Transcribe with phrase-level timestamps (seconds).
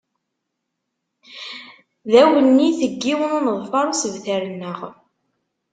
[2.11, 4.79] D awennit n yiwen uneḍfar usebter-nneɣ.